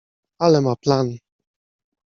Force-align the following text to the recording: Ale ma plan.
Ale 0.47 0.59
ma 0.65 0.73
plan. 0.83 1.07